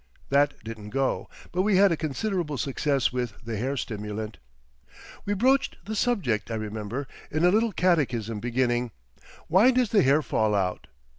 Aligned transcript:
That 0.29 0.55
didn't 0.63 0.89
go, 0.89 1.29
but 1.51 1.61
we 1.61 1.75
had 1.77 1.91
a 1.91 1.95
considerable 1.95 2.57
success 2.57 3.13
with 3.13 3.33
the 3.45 3.55
Hair 3.57 3.77
Stimulant. 3.77 4.39
We 5.25 5.35
broached 5.35 5.75
the 5.85 5.95
subject, 5.95 6.49
I 6.49 6.55
remember, 6.55 7.07
in 7.29 7.45
a 7.45 7.51
little 7.51 7.71
catechism 7.71 8.39
beginning: 8.39 8.89
"Why 9.47 9.69
does 9.69 9.89
the 9.89 10.01
hair 10.01 10.23
fall 10.23 10.55
out? 10.55 10.87